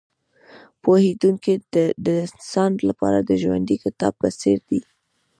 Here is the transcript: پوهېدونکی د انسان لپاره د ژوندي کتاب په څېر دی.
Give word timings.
پوهېدونکی 0.83 1.53
د 2.05 2.07
انسان 2.27 2.71
لپاره 2.89 3.19
د 3.21 3.31
ژوندي 3.41 3.75
کتاب 3.83 4.13
په 4.21 4.29
څېر 4.39 4.59
دی. 4.69 4.81